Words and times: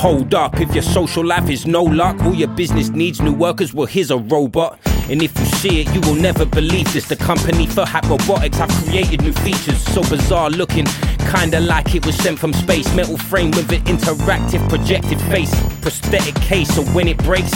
Hold 0.00 0.32
up, 0.32 0.58
if 0.58 0.72
your 0.72 0.82
social 0.82 1.22
life 1.22 1.50
is 1.50 1.66
no 1.66 1.82
luck, 1.82 2.22
all 2.22 2.34
your 2.34 2.48
business 2.48 2.88
needs 2.88 3.20
new 3.20 3.34
workers, 3.34 3.74
well, 3.74 3.84
here's 3.84 4.10
a 4.10 4.16
robot. 4.16 4.78
And 5.10 5.22
if 5.22 5.38
you 5.38 5.44
see 5.44 5.82
it, 5.82 5.94
you 5.94 6.00
will 6.00 6.14
never 6.14 6.46
believe 6.46 6.90
this. 6.94 7.06
The 7.06 7.16
company 7.16 7.66
Furhat 7.66 8.08
Robotics 8.08 8.56
have 8.56 8.70
created 8.82 9.20
new 9.20 9.34
features, 9.34 9.76
so 9.76 10.00
bizarre 10.00 10.48
looking, 10.48 10.86
kinda 11.30 11.60
like 11.60 11.94
it 11.94 12.06
was 12.06 12.16
sent 12.16 12.38
from 12.38 12.54
space. 12.54 12.90
Metal 12.94 13.18
frame 13.18 13.50
with 13.50 13.70
an 13.72 13.82
interactive 13.82 14.66
projected 14.70 15.20
face, 15.20 15.54
prosthetic 15.82 16.34
case, 16.36 16.74
so 16.74 16.82
when 16.94 17.06
it 17.06 17.18
breaks, 17.18 17.52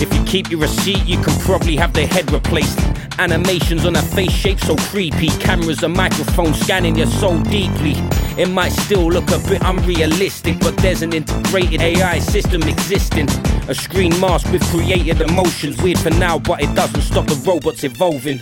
if 0.00 0.10
you 0.14 0.24
keep 0.24 0.50
your 0.50 0.60
receipt, 0.60 1.04
you 1.04 1.20
can 1.20 1.38
probably 1.40 1.76
have 1.76 1.92
the 1.92 2.06
head 2.06 2.32
replaced. 2.32 2.80
Animations 3.18 3.84
on 3.84 3.96
a 3.96 4.02
face 4.02 4.32
shape 4.32 4.60
so 4.60 4.76
creepy. 4.76 5.28
Cameras 5.40 5.82
and 5.82 5.92
microphones 5.92 6.58
scanning 6.58 6.96
your 6.96 7.06
soul 7.06 7.38
deeply. 7.40 7.96
It 8.38 8.48
might 8.48 8.72
still 8.72 9.08
look 9.08 9.30
a 9.30 9.38
bit 9.48 9.60
unrealistic, 9.62 10.58
but 10.60 10.76
there's 10.78 11.02
an 11.02 11.12
integrated 11.12 11.82
AI 11.82 12.18
system 12.18 12.62
existing. 12.62 13.28
A 13.68 13.74
screen 13.74 14.18
mask 14.20 14.50
with 14.50 14.64
created 14.70 15.20
emotions. 15.20 15.80
Weird 15.82 15.98
for 15.98 16.10
now, 16.10 16.38
but 16.38 16.62
it 16.62 16.74
doesn't 16.74 17.02
stop 17.02 17.26
the 17.26 17.34
robots 17.46 17.84
evolving. 17.84 18.40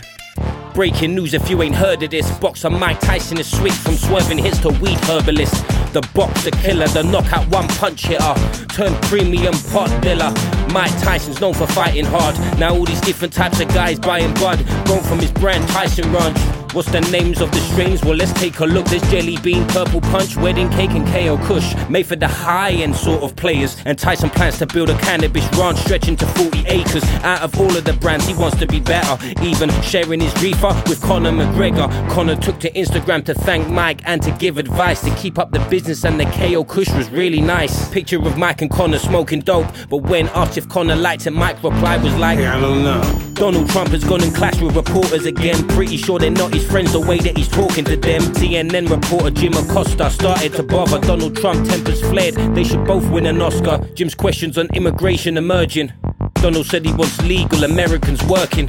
Breaking 0.74 1.16
news 1.16 1.34
if 1.34 1.50
you 1.50 1.60
ain't 1.62 1.74
heard 1.74 2.02
of 2.04 2.10
this. 2.10 2.30
Boxer 2.38 2.70
Mike 2.70 3.00
Tyson 3.00 3.38
is 3.38 3.50
switched 3.50 3.78
from 3.78 3.94
swerving 3.94 4.38
hits 4.38 4.58
to 4.58 4.68
weed 4.68 4.98
herbalist. 5.00 5.54
The 5.92 6.08
boxer 6.14 6.52
killer, 6.52 6.86
the 6.86 7.02
knockout 7.02 7.48
one 7.48 7.66
punch 7.66 8.06
hitter, 8.06 8.34
turned 8.68 8.94
premium 9.02 9.54
pot 9.72 9.90
dealer. 10.02 10.32
Mike 10.72 10.96
Tyson's 11.00 11.40
known 11.40 11.54
for 11.54 11.66
fighting 11.66 12.04
hard. 12.04 12.38
Now 12.60 12.74
all 12.74 12.84
these 12.84 13.00
different 13.00 13.34
types 13.34 13.58
of 13.58 13.68
guys 13.68 13.98
buying 13.98 14.32
bud, 14.34 14.64
grown 14.86 15.02
from 15.02 15.18
his 15.18 15.32
brand 15.32 15.68
Tyson 15.70 16.12
Ranch. 16.12 16.38
What's 16.72 16.92
the 16.92 17.00
names 17.10 17.40
of 17.40 17.50
the 17.50 17.58
strains? 17.58 18.04
Well, 18.04 18.14
let's 18.14 18.32
take 18.34 18.60
a 18.60 18.64
look. 18.64 18.86
There's 18.86 19.02
Jelly 19.10 19.38
Bean, 19.38 19.66
Purple 19.66 20.00
Punch, 20.00 20.36
Wedding 20.36 20.70
Cake, 20.70 20.90
and 20.90 21.04
KO 21.08 21.36
Kush. 21.48 21.74
Made 21.88 22.06
for 22.06 22.14
the 22.14 22.28
high 22.28 22.70
end 22.70 22.94
sort 22.94 23.24
of 23.24 23.34
players. 23.34 23.76
And 23.84 23.98
Tyson 23.98 24.30
plans 24.30 24.58
to 24.58 24.66
build 24.66 24.88
a 24.88 24.96
cannabis 24.98 25.44
ranch 25.58 25.78
stretching 25.78 26.14
to 26.18 26.26
40 26.26 26.66
acres. 26.68 27.02
Out 27.24 27.42
of 27.42 27.58
all 27.58 27.76
of 27.76 27.82
the 27.82 27.92
brands, 27.94 28.28
he 28.28 28.34
wants 28.34 28.56
to 28.58 28.68
be 28.68 28.78
better. 28.78 29.18
Even 29.42 29.68
sharing 29.82 30.20
his 30.20 30.32
reefer 30.40 30.68
with 30.86 31.02
Conor 31.02 31.32
McGregor. 31.32 31.88
Conor 32.08 32.36
took 32.36 32.60
to 32.60 32.70
Instagram 32.70 33.24
to 33.24 33.34
thank 33.34 33.68
Mike 33.68 34.02
and 34.04 34.22
to 34.22 34.30
give 34.30 34.56
advice 34.56 35.00
to 35.00 35.12
keep 35.16 35.40
up 35.40 35.50
the 35.50 35.58
business. 35.70 36.04
And 36.04 36.20
the 36.20 36.26
KO 36.26 36.62
Kush 36.62 36.90
was 36.92 37.10
really 37.10 37.40
nice. 37.40 37.90
Picture 37.90 38.18
of 38.24 38.38
Mike 38.38 38.62
and 38.62 38.70
Conor 38.70 39.00
smoking 39.00 39.40
dope. 39.40 39.66
But 39.88 40.02
when 40.04 40.28
asked 40.28 40.56
if 40.56 40.68
Conor 40.68 40.94
liked 40.94 41.26
it, 41.26 41.32
Mike 41.32 41.60
reply 41.64 41.96
was 41.96 42.14
like, 42.14 42.38
I 42.38 42.60
don't 42.60 42.84
know. 42.84 43.26
Donald 43.34 43.70
Trump 43.70 43.88
has 43.88 44.04
gone 44.04 44.22
and 44.22 44.34
clashed 44.34 44.60
with 44.60 44.76
reporters 44.76 45.24
again. 45.24 45.66
Pretty 45.68 45.96
sure 45.96 46.18
they're 46.18 46.30
not 46.30 46.54
his 46.60 46.70
friends 46.70 46.92
the 46.92 47.00
way 47.00 47.18
that 47.18 47.36
he's 47.36 47.48
talking 47.48 47.84
to 47.84 47.96
them. 47.96 48.20
CNN 48.34 48.88
reporter 48.90 49.30
Jim 49.30 49.52
Acosta 49.54 50.10
started 50.10 50.52
to 50.54 50.62
bother 50.62 51.00
Donald 51.00 51.36
Trump. 51.36 51.66
Tempers 51.68 52.00
flared. 52.02 52.34
They 52.54 52.64
should 52.64 52.84
both 52.86 53.08
win 53.10 53.26
an 53.26 53.40
Oscar. 53.40 53.78
Jim's 53.94 54.14
questions 54.14 54.58
on 54.58 54.68
immigration 54.74 55.36
emerging. 55.36 55.92
Donald 56.34 56.66
said 56.66 56.84
he 56.84 56.92
wants 56.92 57.20
legal 57.22 57.64
Americans 57.64 58.22
working. 58.24 58.68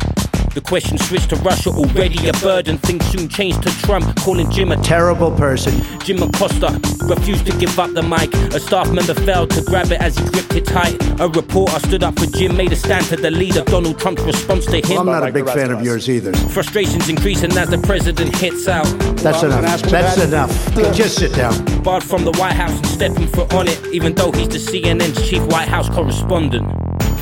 The 0.54 0.60
question 0.62 0.98
switched 0.98 1.30
to 1.30 1.38
Russia, 1.38 1.70
already 1.70 2.28
a 2.28 2.34
burden. 2.34 2.78
Things 2.80 3.06
soon 3.06 3.30
changed 3.30 3.64
to 3.64 3.70
Trump, 3.84 4.14
calling 4.18 4.50
Jim 4.52 4.72
a 4.74 4.78
Terrible 4.78 5.32
person. 5.32 5.74
Jim 6.04 6.22
Acosta 6.22 6.68
refused 7.06 7.46
to 7.46 7.58
give 7.58 7.80
up 7.80 7.94
the 7.94 8.04
mic. 8.04 8.34
A 8.54 8.60
staff 8.60 8.92
member 8.92 9.14
failed 9.14 9.50
to 9.52 9.62
grab 9.64 9.92
it 9.94 10.02
as 10.02 10.18
he 10.18 10.26
gripped 10.30 10.54
it 10.54 10.66
tight. 10.66 10.98
A 11.22 11.30
reporter 11.30 11.80
stood 11.80 12.04
up 12.04 12.20
for 12.20 12.26
Jim, 12.26 12.58
made 12.58 12.74
a 12.74 12.76
stand 12.76 13.06
to 13.06 13.16
the 13.16 13.32
leader. 13.32 13.64
Donald 13.64 13.98
Trump's 13.98 14.24
response 14.24 14.66
to 14.66 14.82
Well, 14.82 15.00
I'm 15.00 15.08
him. 15.08 15.14
not 15.14 15.30
a 15.30 15.32
big 15.32 15.46
fan 15.46 15.72
of 15.72 15.82
yours 15.84 16.10
either. 16.10 16.34
Frustrations 16.50 17.08
increasing 17.08 17.58
as 17.58 17.70
the 17.70 17.78
president 17.78 18.36
hits 18.36 18.68
out. 18.68 18.86
That's 19.24 19.42
Well, 19.44 19.58
enough. 19.58 19.82
That's 19.84 20.16
that. 20.16 20.28
enough. 20.28 20.94
Just 20.94 21.16
sit 21.18 21.34
down. 21.34 21.54
Barred 21.82 22.04
from 22.04 22.26
the 22.26 22.32
White 22.32 22.54
House 22.54 22.76
and 22.76 22.86
stepping 22.88 23.28
foot 23.28 23.54
on 23.54 23.68
it, 23.70 23.80
even 23.94 24.16
though 24.16 24.32
he's 24.34 24.50
the 24.50 24.60
CNN's 24.60 25.30
chief 25.30 25.44
White 25.44 25.70
House 25.70 25.88
correspondent. 25.90 26.68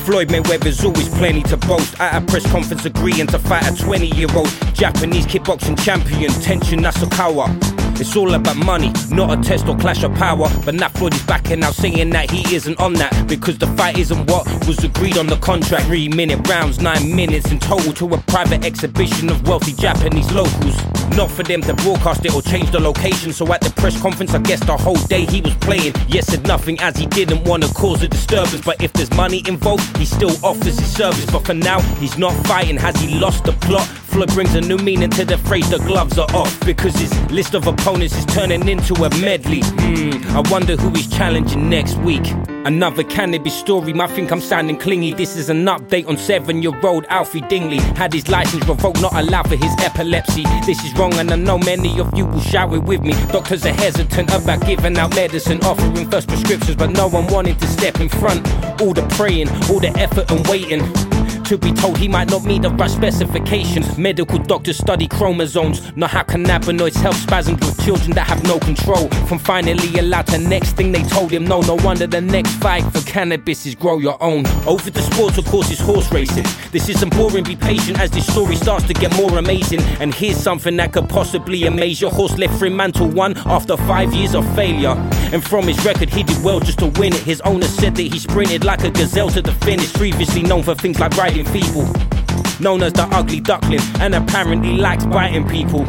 Floyd 0.09 0.29
Mayweather's 0.29 0.83
always 0.83 1.07
plenty 1.07 1.43
to 1.43 1.55
boast. 1.55 1.99
At 1.99 2.19
a 2.19 2.25
press 2.25 2.43
conference, 2.51 2.83
agreeing 2.83 3.27
to 3.27 3.37
fight 3.37 3.69
a 3.69 3.75
20 3.75 4.07
year 4.07 4.27
old 4.35 4.47
Japanese 4.73 5.27
kickboxing 5.27 5.79
champion, 5.85 6.31
Tenshin 6.31 6.79
Nasukawa. 6.79 7.68
It's 7.99 8.15
all 8.15 8.33
about 8.33 8.55
money, 8.55 8.93
not 9.11 9.37
a 9.37 9.41
test 9.41 9.67
or 9.67 9.75
clash 9.77 10.03
of 10.03 10.13
power. 10.15 10.47
But 10.63 10.75
now 10.75 10.87
Floyd 10.87 11.13
is 11.13 11.21
backing 11.23 11.61
out, 11.63 11.73
saying 11.73 12.11
that 12.11 12.31
he 12.31 12.55
isn't 12.55 12.79
on 12.79 12.93
that 12.93 13.27
because 13.27 13.57
the 13.57 13.67
fight 13.67 13.97
isn't 13.97 14.31
what 14.31 14.47
was 14.65 14.81
agreed 14.85 15.17
on 15.17 15.27
the 15.27 15.35
contract. 15.37 15.85
Three 15.87 16.07
minute 16.07 16.47
rounds, 16.47 16.79
nine 16.79 17.13
minutes 17.13 17.51
in 17.51 17.59
total 17.59 17.91
to 17.93 18.05
a 18.15 18.17
private 18.19 18.63
exhibition 18.63 19.29
of 19.29 19.45
wealthy 19.45 19.73
Japanese 19.73 20.31
locals. 20.31 20.77
Not 21.17 21.29
for 21.29 21.43
them 21.43 21.61
to 21.63 21.73
broadcast 21.73 22.25
it 22.25 22.33
or 22.33 22.41
change 22.41 22.71
the 22.71 22.79
location. 22.79 23.33
So 23.33 23.51
at 23.51 23.59
the 23.59 23.71
press 23.71 24.01
conference, 24.01 24.33
I 24.33 24.39
guess 24.39 24.61
the 24.61 24.77
whole 24.77 25.01
day 25.07 25.25
he 25.25 25.41
was 25.41 25.55
playing. 25.55 25.93
Yes, 26.07 26.27
said 26.27 26.47
nothing 26.47 26.79
as 26.79 26.95
he 26.95 27.05
didn't 27.05 27.43
want 27.43 27.63
to 27.63 27.73
cause 27.73 28.01
a 28.01 28.07
disturbance. 28.07 28.61
But 28.63 28.81
if 28.81 28.93
there's 28.93 29.11
money 29.11 29.43
involved, 29.45 29.97
he 29.97 30.05
still 30.05 30.33
offers 30.41 30.79
his 30.79 30.95
service. 30.95 31.25
But 31.25 31.45
for 31.45 31.53
now, 31.53 31.81
he's 31.99 32.17
not 32.17 32.33
fighting. 32.47 32.77
Has 32.77 32.95
he 33.01 33.19
lost 33.19 33.43
the 33.43 33.51
plot? 33.51 33.89
Floyd 34.09 34.33
brings 34.33 34.55
a 34.55 34.61
new 34.61 34.77
meaning 34.77 35.09
to 35.11 35.23
the 35.23 35.37
phrase 35.37 35.69
the 35.69 35.77
gloves 35.79 36.17
are 36.17 36.29
off 36.35 36.59
because 36.65 36.95
his 36.95 37.13
list 37.31 37.53
of 37.53 37.67
opponents 37.67 38.17
is 38.17 38.25
turning 38.25 38.67
into 38.67 38.95
a 38.95 39.09
medley. 39.21 39.61
Hmm, 39.61 40.35
I 40.35 40.41
wonder 40.49 40.75
who 40.75 40.89
he's 40.89 41.07
challenging 41.07 41.69
next 41.69 41.95
week. 41.97 42.25
Another 42.65 43.03
cannabis 43.03 43.53
story, 43.53 43.93
might 43.93 44.09
think 44.09 44.31
I'm 44.31 44.41
sounding 44.41 44.77
clingy. 44.77 45.13
This 45.13 45.37
is 45.37 45.49
an 45.49 45.63
update 45.65 46.07
on 46.07 46.17
seven 46.17 46.63
year 46.63 46.73
old 46.83 47.05
Alfie 47.09 47.41
Dingley. 47.41 47.77
Had 47.77 48.13
his 48.13 48.27
license 48.29 48.67
revoked, 48.67 48.99
not 48.99 49.13
allowed 49.13 49.47
for 49.47 49.55
his 49.55 49.73
epilepsy. 49.79 50.43
This 50.65 50.83
is 50.83 50.93
wrong, 50.95 51.13
and 51.13 51.31
I 51.31 51.35
know 51.35 51.59
many 51.59 51.99
of 51.99 52.15
you 52.17 52.25
will 52.25 52.41
shout 52.41 52.73
it 52.73 52.83
with 52.83 53.01
me. 53.01 53.13
Doctors 53.31 53.65
are 53.65 53.73
hesitant 53.73 54.33
about 54.33 54.65
giving 54.65 54.97
out 54.97 55.15
medicine, 55.15 55.61
offering 55.63 56.09
first 56.09 56.27
prescriptions, 56.27 56.75
but 56.75 56.89
no 56.89 57.07
one 57.07 57.27
wanted 57.27 57.59
to 57.59 57.67
step 57.67 57.99
in 57.99 58.09
front. 58.09 58.41
All 58.81 58.93
the 58.93 59.05
praying, 59.15 59.49
all 59.69 59.79
the 59.79 59.93
effort 59.97 60.29
and 60.31 60.45
waiting. 60.47 60.81
To 61.49 61.57
be 61.57 61.71
told 61.71 61.97
he 61.97 62.07
might 62.07 62.29
not 62.29 62.45
meet 62.45 62.61
the 62.61 62.69
right 62.69 62.91
specifications. 62.91 63.97
Medical 63.97 64.37
doctors 64.37 64.77
study 64.77 65.07
chromosomes, 65.07 65.81
not 65.97 66.11
how 66.11 66.21
cannabinoids 66.21 66.97
help 66.97 67.15
spasms 67.15 67.59
with 67.59 67.83
children 67.83 68.11
that 68.11 68.27
have 68.27 68.43
no 68.43 68.59
control. 68.59 69.09
From 69.25 69.39
finally 69.39 69.97
allowed 69.97 70.27
to 70.27 70.37
next 70.37 70.73
thing 70.73 70.91
they 70.91 71.01
told 71.01 71.31
him, 71.31 71.45
no, 71.45 71.61
no 71.61 71.73
wonder 71.73 72.05
the 72.05 72.21
next 72.21 72.53
fight 72.57 72.83
for 72.93 73.01
cannabis 73.09 73.65
is 73.65 73.73
grow 73.73 73.97
your 73.97 74.21
own. 74.21 74.45
Over 74.67 74.91
the 74.91 75.01
sports, 75.01 75.39
of 75.39 75.45
course, 75.45 75.71
is 75.71 75.79
horse 75.79 76.11
racing. 76.11 76.45
This 76.71 76.87
isn't 76.87 77.15
boring, 77.17 77.45
be 77.45 77.55
patient 77.55 77.99
as 77.99 78.11
this 78.11 78.31
story 78.31 78.55
starts 78.55 78.85
to 78.85 78.93
get 78.93 79.15
more 79.17 79.35
amazing. 79.39 79.81
And 79.99 80.13
here's 80.13 80.37
something 80.37 80.77
that 80.77 80.93
could 80.93 81.09
possibly 81.09 81.65
amaze 81.65 81.99
your 81.99 82.11
horse 82.11 82.37
left 82.37 82.59
Fremantle 82.59 83.07
one 83.07 83.35
after 83.47 83.75
five 83.75 84.13
years 84.13 84.35
of 84.35 84.45
failure. 84.53 84.93
And 85.33 85.43
from 85.43 85.67
his 85.67 85.83
record, 85.83 86.11
he 86.11 86.21
did 86.21 86.43
well 86.43 86.59
just 86.59 86.77
to 86.77 86.87
win 86.99 87.13
it. 87.13 87.21
His 87.21 87.41
owner 87.41 87.65
said 87.65 87.95
that 87.95 88.03
he 88.03 88.19
sprinted 88.19 88.63
like 88.63 88.83
a 88.83 88.91
gazelle 88.91 89.31
to 89.31 89.41
the 89.41 89.53
finish, 89.65 89.91
previously 89.93 90.43
known 90.43 90.61
for 90.61 90.75
things 90.75 90.99
like 90.99 91.17
riding 91.17 91.38
people. 91.45 91.83
Known 92.59 92.83
as 92.83 92.93
the 92.93 93.07
ugly 93.11 93.39
duckling, 93.39 93.81
and 93.99 94.15
apparently 94.15 94.77
likes 94.77 95.05
biting 95.05 95.47
people. 95.47 95.85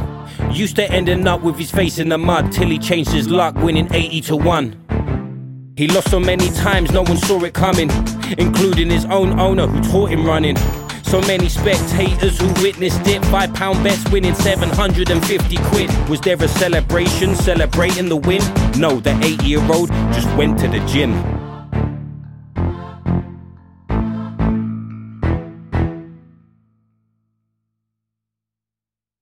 Used 0.50 0.76
to 0.76 0.90
ending 0.90 1.26
up 1.26 1.42
with 1.42 1.56
his 1.56 1.70
face 1.70 1.98
in 1.98 2.08
the 2.08 2.18
mud 2.18 2.52
till 2.52 2.68
he 2.68 2.78
changed 2.78 3.10
his 3.10 3.28
luck, 3.28 3.54
winning 3.56 3.92
80 3.92 4.20
to 4.22 4.36
1. 4.36 5.72
He 5.76 5.86
lost 5.88 6.10
so 6.10 6.20
many 6.20 6.50
times, 6.50 6.90
no 6.92 7.02
one 7.02 7.16
saw 7.16 7.42
it 7.44 7.54
coming, 7.54 7.90
including 8.38 8.90
his 8.90 9.04
own 9.06 9.40
owner 9.40 9.66
who 9.66 9.80
taught 9.90 10.10
him 10.10 10.26
running. 10.26 10.56
So 11.04 11.20
many 11.22 11.48
spectators 11.48 12.38
who 12.38 12.46
witnessed 12.62 13.06
it, 13.06 13.24
five 13.26 13.52
pound 13.54 13.82
bets 13.82 14.08
winning 14.10 14.34
750 14.34 15.56
quid. 15.56 16.08
Was 16.08 16.20
there 16.20 16.36
a 16.36 16.46
celebration 16.46 17.34
celebrating 17.34 18.08
the 18.08 18.16
win? 18.16 18.42
No, 18.78 19.00
the 19.00 19.18
eight 19.24 19.42
year 19.42 19.60
old 19.72 19.88
just 20.12 20.28
went 20.36 20.58
to 20.60 20.68
the 20.68 20.78
gym. 20.86 21.39